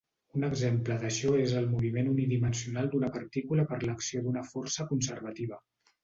Un 0.37 0.45
exemple 0.45 0.95
d'això 1.01 1.33
és 1.41 1.51
el 1.59 1.67
moviment 1.73 2.07
unidimensional 2.13 2.89
d'una 2.93 3.09
partícula 3.17 3.65
per 3.73 3.79
l'acció 3.83 4.23
d'una 4.29 4.43
força 4.53 4.87
conservativa. 4.93 5.61